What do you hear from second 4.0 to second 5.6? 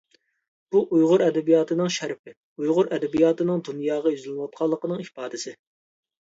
يۈزلىنىۋاتقانلىقىنىڭ ئىپادىسى!